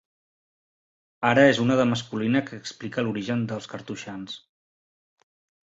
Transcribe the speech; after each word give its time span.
Ara 1.31 1.43
és 1.49 1.59
una 1.65 1.77
de 1.81 1.85
masculina 1.91 2.43
que 2.49 2.59
explica 2.63 3.05
l'origen 3.05 3.47
dels 3.55 3.71
cartoixans. 3.75 4.43